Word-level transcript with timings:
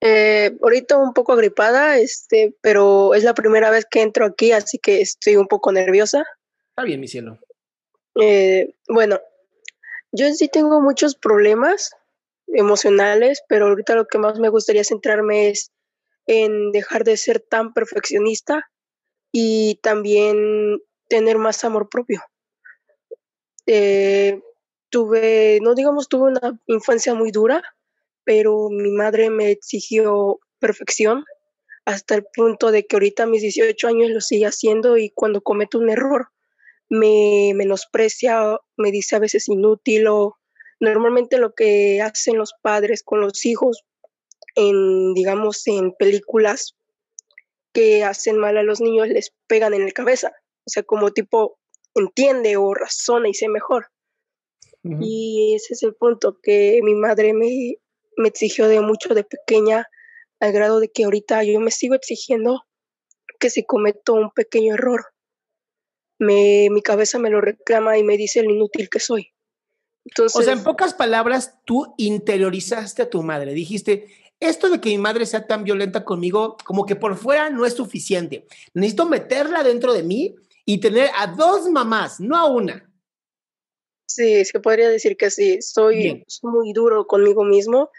Eh, 0.00 0.56
ahorita 0.62 0.96
un 0.96 1.12
poco 1.12 1.32
agripada, 1.32 1.98
este, 1.98 2.54
pero 2.62 3.14
es 3.14 3.24
la 3.24 3.34
primera 3.34 3.70
vez 3.70 3.86
que 3.90 4.00
entro 4.00 4.24
aquí, 4.24 4.52
así 4.52 4.78
que 4.78 5.00
estoy 5.00 5.36
un 5.36 5.46
poco 5.46 5.72
nerviosa. 5.72 6.24
Está 6.70 6.84
bien, 6.84 7.00
mi 7.00 7.08
cielo. 7.08 7.38
Eh, 8.20 8.74
bueno, 8.88 9.20
yo 10.12 10.26
en 10.26 10.36
sí 10.36 10.48
tengo 10.48 10.80
muchos 10.80 11.14
problemas 11.14 11.90
emocionales, 12.48 13.42
pero 13.48 13.66
ahorita 13.68 13.94
lo 13.94 14.06
que 14.06 14.18
más 14.18 14.38
me 14.38 14.48
gustaría 14.48 14.84
centrarme 14.84 15.50
es 15.50 15.70
en 16.26 16.72
dejar 16.72 17.04
de 17.04 17.16
ser 17.16 17.40
tan 17.40 17.72
perfeccionista 17.72 18.70
y 19.32 19.76
también 19.82 20.80
tener 21.08 21.38
más 21.38 21.64
amor 21.64 21.88
propio. 21.88 22.22
Eh, 23.66 24.40
tuve, 24.88 25.60
no 25.62 25.74
digamos, 25.74 26.08
tuve 26.08 26.30
una 26.30 26.58
infancia 26.66 27.14
muy 27.14 27.30
dura, 27.30 27.62
pero 28.30 28.68
mi 28.70 28.92
madre 28.92 29.28
me 29.28 29.50
exigió 29.50 30.38
perfección 30.60 31.24
hasta 31.84 32.14
el 32.14 32.24
punto 32.32 32.70
de 32.70 32.86
que 32.86 32.94
ahorita 32.94 33.24
a 33.24 33.26
mis 33.26 33.42
18 33.42 33.88
años 33.88 34.10
lo 34.10 34.20
sigue 34.20 34.46
haciendo 34.46 34.96
y 34.96 35.10
cuando 35.10 35.40
cometo 35.40 35.80
un 35.80 35.90
error 35.90 36.28
me 36.88 37.50
menosprecia, 37.56 38.56
me 38.76 38.92
dice 38.92 39.16
a 39.16 39.18
veces 39.18 39.48
inútil 39.48 40.06
o 40.06 40.36
normalmente 40.78 41.38
lo 41.38 41.56
que 41.56 42.00
hacen 42.02 42.38
los 42.38 42.52
padres 42.62 43.02
con 43.02 43.20
los 43.20 43.44
hijos 43.44 43.82
en, 44.54 45.12
digamos, 45.12 45.66
en 45.66 45.92
películas 45.94 46.76
que 47.72 48.04
hacen 48.04 48.38
mal 48.38 48.58
a 48.58 48.62
los 48.62 48.80
niños 48.80 49.08
les 49.08 49.34
pegan 49.48 49.74
en 49.74 49.86
la 49.86 49.90
cabeza. 49.90 50.30
O 50.64 50.70
sea, 50.70 50.84
como 50.84 51.10
tipo 51.10 51.58
entiende 51.96 52.56
o 52.56 52.74
razona 52.74 53.28
y 53.28 53.34
sé 53.34 53.48
mejor. 53.48 53.88
Uh 54.84 54.90
-huh. 54.90 54.98
Y 55.02 55.54
ese 55.56 55.74
es 55.74 55.82
el 55.82 55.96
punto 55.96 56.38
que 56.40 56.78
mi 56.84 56.94
madre 56.94 57.32
me, 57.32 57.79
me 58.16 58.28
exigió 58.28 58.68
de 58.68 58.80
mucho 58.80 59.14
de 59.14 59.24
pequeña, 59.24 59.86
al 60.40 60.52
grado 60.52 60.80
de 60.80 60.90
que 60.90 61.04
ahorita 61.04 61.42
yo 61.44 61.60
me 61.60 61.70
sigo 61.70 61.94
exigiendo 61.94 62.62
que 63.38 63.50
si 63.50 63.64
cometo 63.64 64.14
un 64.14 64.30
pequeño 64.30 64.74
error, 64.74 65.06
me, 66.18 66.68
mi 66.70 66.82
cabeza 66.82 67.18
me 67.18 67.30
lo 67.30 67.40
reclama 67.40 67.98
y 67.98 68.04
me 68.04 68.16
dice 68.16 68.42
lo 68.42 68.50
inútil 68.50 68.88
que 68.90 69.00
soy. 69.00 69.32
Entonces, 70.04 70.40
o 70.40 70.42
sea, 70.42 70.52
en 70.52 70.62
pocas 70.62 70.94
palabras, 70.94 71.58
tú 71.64 71.94
interiorizaste 71.96 73.02
a 73.02 73.10
tu 73.10 73.22
madre. 73.22 73.52
Dijiste, 73.52 74.08
esto 74.40 74.70
de 74.70 74.80
que 74.80 74.90
mi 74.90 74.98
madre 74.98 75.26
sea 75.26 75.46
tan 75.46 75.64
violenta 75.64 76.04
conmigo, 76.04 76.56
como 76.64 76.86
que 76.86 76.96
por 76.96 77.16
fuera 77.16 77.50
no 77.50 77.66
es 77.66 77.74
suficiente. 77.74 78.46
Necesito 78.74 79.06
meterla 79.06 79.62
dentro 79.62 79.92
de 79.92 80.02
mí 80.02 80.34
y 80.64 80.78
tener 80.80 81.10
a 81.16 81.26
dos 81.28 81.68
mamás, 81.70 82.20
no 82.20 82.36
a 82.36 82.46
una. 82.46 82.89
Sí, 84.10 84.44
se 84.44 84.58
podría 84.58 84.88
decir 84.88 85.16
que 85.16 85.30
sí. 85.30 85.62
Soy, 85.62 86.24
muy 86.42 86.72
duro 86.72 87.06
conmigo 87.06 87.44
mismo 87.44 87.90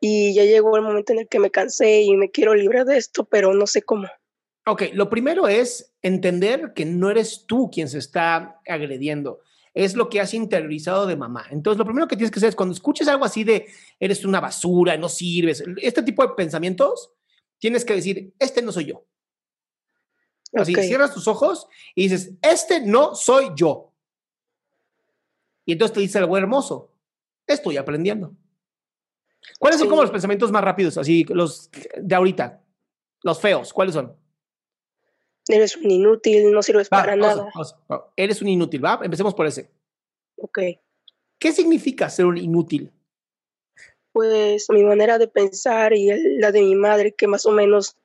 y 0.00 0.32
ya 0.32 0.44
llegó 0.44 0.74
el 0.76 0.82
momento 0.82 1.12
en 1.12 1.18
el 1.18 1.28
que 1.28 1.38
me 1.38 1.50
cansé 1.50 2.00
y 2.00 2.16
me 2.16 2.30
quiero 2.30 2.54
librar 2.54 2.86
de 2.86 2.96
esto, 2.96 3.24
pero 3.24 3.52
no 3.52 3.66
sé 3.66 3.82
cómo. 3.82 4.08
Ok, 4.66 4.84
lo 4.94 5.10
primero 5.10 5.46
es 5.46 5.92
entender 6.00 6.72
que 6.74 6.86
no 6.86 7.10
eres 7.10 7.44
tú 7.46 7.70
quien 7.70 7.90
se 7.90 7.98
está 7.98 8.58
agrediendo 8.66 9.42
es 9.74 9.96
lo 9.96 10.08
que 10.08 10.20
has 10.20 10.32
interiorizado 10.32 11.04
de 11.04 11.16
mamá. 11.16 11.46
Entonces, 11.50 11.78
lo 11.78 11.84
primero 11.84 12.06
que 12.06 12.16
tienes 12.16 12.30
que 12.30 12.38
hacer 12.38 12.50
es 12.50 12.54
cuando 12.54 12.72
escuches 12.72 13.08
algo 13.08 13.24
así 13.24 13.42
de 13.42 13.66
eres 13.98 14.24
una 14.24 14.40
basura, 14.40 14.96
no 14.96 15.08
sirves, 15.08 15.62
este 15.82 16.02
tipo 16.04 16.22
de 16.22 16.32
pensamientos, 16.34 17.10
tienes 17.58 17.84
que 17.84 17.94
decir, 17.94 18.32
este 18.38 18.62
no 18.62 18.70
soy 18.70 18.84
yo. 18.86 19.04
Así, 20.54 20.72
okay. 20.72 20.86
cierras 20.86 21.12
tus 21.12 21.26
ojos 21.26 21.66
y 21.96 22.04
dices, 22.04 22.34
este 22.40 22.80
no 22.80 23.16
soy 23.16 23.50
yo. 23.56 23.93
Y 25.64 25.72
entonces 25.72 25.94
te 25.94 26.00
dice 26.00 26.18
algo 26.18 26.36
hermoso, 26.36 26.92
estoy 27.46 27.76
aprendiendo. 27.76 28.34
¿Cuáles 29.58 29.78
son 29.78 29.88
como 29.88 30.02
los 30.02 30.10
pensamientos 30.10 30.50
más 30.50 30.64
rápidos, 30.64 30.98
así, 30.98 31.24
los 31.28 31.70
de 31.96 32.14
ahorita? 32.14 32.62
Los 33.22 33.40
feos, 33.40 33.72
¿cuáles 33.72 33.94
son? 33.94 34.16
Eres 35.48 35.76
un 35.76 35.90
inútil, 35.90 36.52
no 36.52 36.62
sirves 36.62 36.88
va, 36.92 37.02
para 37.02 37.16
nada. 37.16 37.50
Eres 38.16 38.40
un 38.40 38.48
inútil, 38.48 38.84
¿va? 38.84 39.00
Empecemos 39.02 39.34
por 39.34 39.46
ese. 39.46 39.70
Ok. 40.36 40.58
¿Qué 41.38 41.52
significa 41.52 42.08
ser 42.08 42.26
un 42.26 42.38
inútil? 42.38 42.92
Pues 44.12 44.66
mi 44.70 44.84
manera 44.84 45.18
de 45.18 45.28
pensar 45.28 45.92
y 45.92 46.38
la 46.38 46.52
de 46.52 46.62
mi 46.62 46.74
madre, 46.74 47.14
que 47.14 47.26
más 47.26 47.44
o 47.46 47.50
menos 47.50 47.96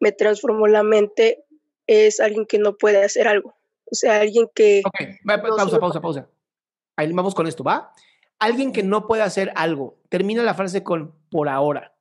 me 0.00 0.12
transformó 0.12 0.66
la 0.66 0.82
mente, 0.82 1.44
es 1.86 2.20
alguien 2.20 2.46
que 2.46 2.58
no 2.58 2.76
puede 2.76 3.02
hacer 3.04 3.28
algo. 3.28 3.54
O 3.90 3.94
sea, 3.94 4.20
alguien 4.20 4.48
que... 4.54 4.82
Ok, 4.86 5.00
va, 5.28 5.36
no 5.38 5.56
pausa, 5.56 5.80
pausa, 5.80 6.00
pausa. 6.00 6.30
Ahí 6.98 7.12
vamos 7.12 7.32
con 7.34 7.46
esto, 7.46 7.62
¿va? 7.62 7.92
Alguien 8.40 8.72
que 8.72 8.82
no 8.82 9.06
puede 9.06 9.22
hacer 9.22 9.52
algo. 9.54 10.00
Termina 10.08 10.42
la 10.42 10.54
frase 10.54 10.82
con 10.82 11.14
por 11.30 11.48
ahora. 11.48 11.94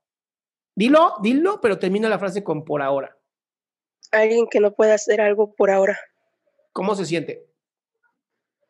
Dilo, 0.75 1.13
dilo, 1.21 1.61
pero 1.61 1.77
termina 1.77 2.09
la 2.09 2.17
frase 2.17 2.43
con 2.43 2.65
por 2.65 2.81
ahora. 2.81 3.15
alguien 4.11 4.47
que 4.49 4.59
no 4.59 4.73
puede 4.73 4.93
hacer 4.93 5.21
algo 5.21 5.53
por 5.53 5.69
ahora, 5.69 5.97
¿Cómo 6.73 6.95
se 6.95 7.05
siente? 7.05 7.45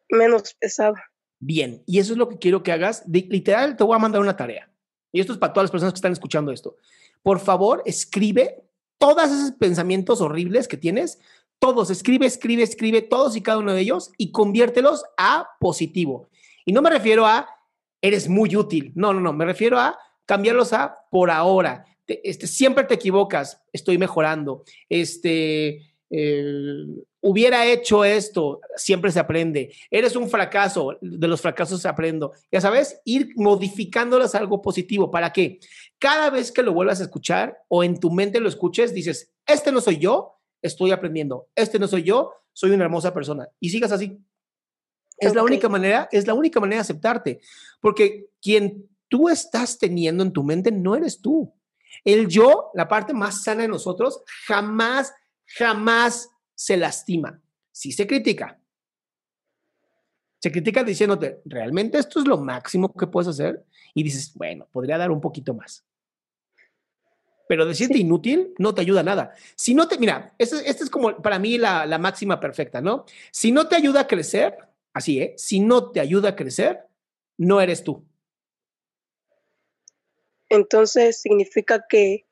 menos 0.09 0.53
pesado. 0.55 0.95
Bien, 1.39 1.83
y 1.85 1.99
eso 1.99 2.13
es 2.13 2.17
lo 2.17 2.27
que 2.29 2.37
quiero 2.39 2.63
que 2.63 2.71
hagas. 2.71 3.03
De- 3.09 3.27
literal, 3.29 3.75
te 3.77 3.83
voy 3.83 3.95
a 3.95 3.99
mandar 3.99 4.21
una 4.21 4.35
tarea. 4.35 4.69
Y 5.11 5.19
esto 5.21 5.33
es 5.33 5.39
para 5.39 5.53
todas 5.53 5.65
las 5.65 5.71
personas 5.71 5.93
que 5.93 5.97
están 5.97 6.11
escuchando 6.13 6.51
esto. 6.51 6.75
Por 7.23 7.39
favor, 7.39 7.83
escribe 7.85 8.63
todos 8.97 9.25
esos 9.25 9.51
pensamientos 9.53 10.21
horribles 10.21 10.67
que 10.67 10.77
tienes, 10.77 11.19
todos, 11.59 11.89
escribe, 11.89 12.25
escribe, 12.25 12.63
escribe 12.63 13.01
todos 13.01 13.35
y 13.35 13.41
cada 13.41 13.59
uno 13.59 13.73
de 13.73 13.81
ellos 13.81 14.11
y 14.17 14.31
conviértelos 14.31 15.03
a 15.17 15.47
positivo. 15.59 16.29
Y 16.65 16.73
no 16.73 16.81
me 16.81 16.89
refiero 16.89 17.25
a 17.25 17.47
eres 18.01 18.29
muy 18.29 18.55
útil, 18.55 18.91
no, 18.95 19.13
no, 19.13 19.19
no, 19.19 19.33
me 19.33 19.45
refiero 19.45 19.79
a 19.79 19.97
cambiarlos 20.25 20.73
a 20.73 20.95
por 21.09 21.31
ahora. 21.31 21.85
Este, 22.07 22.47
siempre 22.47 22.83
te 22.83 22.93
equivocas, 22.93 23.61
estoy 23.73 23.97
mejorando. 23.97 24.63
Este, 24.87 25.81
hubiera 27.21 27.65
hecho 27.65 28.05
esto, 28.05 28.61
siempre 28.75 29.11
se 29.11 29.19
aprende. 29.19 29.73
Eres 29.89 30.15
un 30.15 30.29
fracaso, 30.29 30.97
de 31.01 31.27
los 31.27 31.41
fracasos 31.41 31.81
se 31.81 31.87
aprendo. 31.87 32.31
Ya 32.51 32.61
sabes, 32.61 33.01
ir 33.03 33.31
modificándolos 33.35 34.35
a 34.35 34.39
algo 34.39 34.61
positivo. 34.61 35.11
¿Para 35.11 35.33
qué? 35.33 35.59
Cada 35.99 36.29
vez 36.29 36.51
que 36.51 36.63
lo 36.63 36.73
vuelvas 36.73 37.01
a 37.01 37.03
escuchar 37.03 37.57
o 37.67 37.83
en 37.83 37.99
tu 37.99 38.11
mente 38.11 38.39
lo 38.39 38.47
escuches, 38.47 38.93
dices, 38.93 39.33
este 39.45 39.71
no 39.71 39.81
soy 39.81 39.97
yo, 39.97 40.36
estoy 40.67 40.91
aprendiendo. 40.91 41.47
Este 41.55 41.79
no 41.79 41.87
soy 41.87 42.03
yo, 42.03 42.33
soy 42.53 42.71
una 42.71 42.85
hermosa 42.85 43.13
persona. 43.13 43.47
Y 43.59 43.69
sigas 43.69 43.91
así. 43.91 44.19
Es 45.17 45.33
la 45.33 45.43
única 45.43 45.67
manera, 45.67 46.07
es 46.11 46.27
la 46.27 46.33
única 46.33 46.59
manera 46.59 46.77
de 46.77 46.81
aceptarte. 46.81 47.39
Porque 47.81 48.29
quien 48.41 48.87
tú 49.07 49.29
estás 49.29 49.79
teniendo 49.79 50.23
en 50.23 50.31
tu 50.31 50.43
mente 50.43 50.71
no 50.71 50.95
eres 50.95 51.21
tú. 51.21 51.53
El 52.03 52.27
yo, 52.27 52.69
la 52.73 52.87
parte 52.87 53.13
más 53.13 53.43
sana 53.43 53.63
de 53.63 53.67
nosotros, 53.67 54.21
jamás, 54.45 55.13
jamás 55.57 56.29
se 56.53 56.77
lastima. 56.77 57.41
Si 57.71 57.91
se 57.91 58.05
critica. 58.05 58.59
Se 60.39 60.51
critica 60.51 60.83
diciéndote, 60.83 61.41
¿realmente 61.45 61.97
esto 61.97 62.19
es 62.19 62.27
lo 62.27 62.37
máximo 62.37 62.93
que 62.93 63.07
puedes 63.07 63.27
hacer? 63.27 63.65
Y 63.95 64.03
dices, 64.03 64.33
bueno, 64.35 64.67
podría 64.71 64.97
dar 64.97 65.09
un 65.09 65.19
poquito 65.19 65.53
más. 65.53 65.83
Pero 67.47 67.65
decirte 67.65 67.97
inútil 67.97 68.53
no 68.57 68.73
te 68.73 68.81
ayuda 68.81 69.01
a 69.01 69.03
nada. 69.03 69.35
Si 69.55 69.73
no 69.73 69.87
te, 69.87 69.97
mira, 69.97 70.33
esta 70.37 70.61
este 70.61 70.83
es 70.83 70.89
como 70.89 71.21
para 71.21 71.39
mí 71.39 71.57
la, 71.57 71.85
la 71.85 71.97
máxima 71.97 72.39
perfecta, 72.39 72.81
¿no? 72.81 73.05
Si 73.31 73.51
no 73.51 73.67
te 73.67 73.75
ayuda 73.75 74.01
a 74.01 74.07
crecer, 74.07 74.57
así, 74.93 75.21
¿eh? 75.21 75.33
Si 75.37 75.59
no 75.59 75.91
te 75.91 75.99
ayuda 75.99 76.29
a 76.29 76.35
crecer, 76.35 76.87
no 77.37 77.61
eres 77.61 77.83
tú. 77.83 78.03
Entonces 80.49 81.21
significa 81.21 81.85
que 81.87 82.25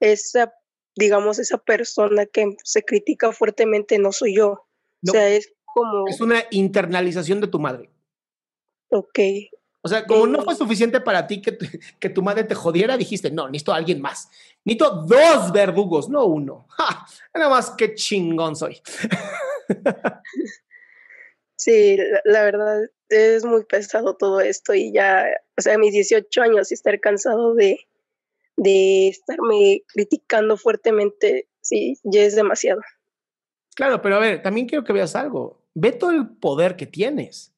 esa, 0.00 0.54
digamos, 0.96 1.38
esa 1.38 1.58
persona 1.58 2.26
que 2.26 2.56
se 2.64 2.82
critica 2.82 3.32
fuertemente 3.32 3.98
no 3.98 4.12
soy 4.12 4.36
yo. 4.36 4.66
o 5.06 5.10
sea, 5.10 5.28
es 5.28 5.52
como... 5.64 6.08
Es 6.08 6.20
una 6.20 6.44
internalización 6.50 7.40
de 7.40 7.48
tu 7.48 7.58
madre. 7.58 7.90
Ok. 8.88 9.18
O 9.86 9.88
sea, 9.88 10.06
como 10.06 10.26
no 10.26 10.42
fue 10.42 10.56
suficiente 10.56 10.98
para 10.98 11.26
ti 11.26 11.42
que 11.42 11.52
tu, 11.52 11.66
que 12.00 12.08
tu 12.08 12.22
madre 12.22 12.44
te 12.44 12.54
jodiera, 12.54 12.96
dijiste, 12.96 13.30
no, 13.30 13.48
necesito 13.48 13.72
a 13.72 13.76
alguien 13.76 14.00
más. 14.00 14.30
Necesito 14.64 15.02
dos 15.06 15.52
verdugos, 15.52 16.08
no 16.08 16.24
uno. 16.24 16.66
Nada 17.34 17.50
más 17.50 17.70
que 17.70 17.94
chingón 17.94 18.56
soy. 18.56 18.80
Sí, 21.56 21.96
la, 22.24 22.42
verdad 22.42 22.82
es 23.08 23.42
muy 23.44 23.64
pesado 23.64 24.16
todo 24.16 24.40
esto 24.40 24.74
y 24.74 24.92
ya, 24.92 25.24
o 25.56 25.62
sea, 25.62 25.78
mis 25.78 25.94
18 25.94 26.42
años 26.42 26.70
y 26.70 26.74
estar 26.74 27.00
cansado 27.00 27.54
de, 27.54 27.78
de 28.56 29.08
estarme 29.08 29.82
criticando 29.86 30.58
fuertemente, 30.58 31.48
sí, 31.62 31.98
ya 32.02 32.22
es 32.22 32.36
demasiado. 32.36 32.82
Claro, 33.76 34.02
pero 34.02 34.16
a 34.16 34.18
ver, 34.18 34.42
también 34.42 34.66
quiero 34.66 34.84
que 34.84 34.92
veas 34.92 35.16
algo. 35.16 35.62
Ve 35.72 35.92
todo 35.92 36.10
el 36.10 36.28
poder 36.36 36.76
que 36.76 36.86
tienes 36.86 37.53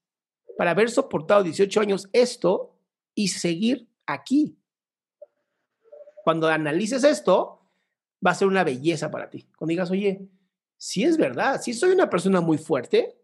para 0.57 0.73
haber 0.73 0.91
soportado 0.91 1.43
18 1.43 1.81
años 1.81 2.09
esto 2.13 2.77
y 3.15 3.29
seguir 3.29 3.89
aquí. 4.07 4.59
Cuando 6.25 6.49
analices 6.49 7.05
esto, 7.05 7.61
va 8.25 8.33
a 8.33 8.35
ser 8.35 8.49
una 8.49 8.65
belleza 8.65 9.11
para 9.11 9.31
ti. 9.31 9.47
Cuando 9.57 9.71
digas, 9.71 9.91
oye, 9.91 10.29
si 10.77 11.05
es 11.05 11.17
verdad, 11.17 11.61
si 11.61 11.73
soy 11.73 11.91
una 11.91 12.11
persona 12.11 12.41
muy 12.41 12.59
fuerte, 12.59 13.19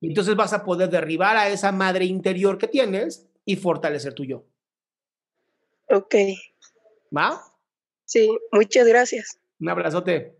entonces 0.00 0.36
vas 0.36 0.52
a 0.52 0.64
poder 0.64 0.88
derribar 0.88 1.36
a 1.36 1.48
esa 1.48 1.72
madre 1.72 2.04
interior 2.04 2.56
que 2.56 2.68
tienes 2.68 3.28
y 3.44 3.56
fortalecer 3.56 4.14
tu 4.14 4.24
yo. 4.24 4.44
Ok. 5.90 6.14
¿Va? 7.16 7.42
Sí, 8.04 8.30
muchas 8.52 8.86
gracias. 8.86 9.38
Un 9.60 9.68
abrazote. 9.68 10.39